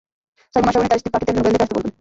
[0.53, 1.89] Simon আশা করেনি তার স্ত্রী পার্টিতে একজন গোয়েন্দাকে আসতে বলবেন।